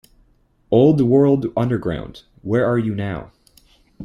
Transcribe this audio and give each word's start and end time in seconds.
Old 0.71 0.99
World 1.01 1.53
Underground, 1.55 2.23
Where 2.41 2.65
Are 2.65 2.79
You 2.79 2.95
Now? 2.95 3.31